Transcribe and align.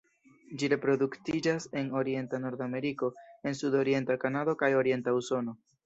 Ĝi 0.61 0.69
reproduktiĝas 0.71 1.67
en 1.83 1.93
orienta 2.01 2.41
Nordameriko 2.47 3.13
en 3.51 3.61
sudorienta 3.63 4.21
Kanado 4.27 4.61
kaj 4.65 4.77
orienta 4.85 5.19
Usono. 5.25 5.61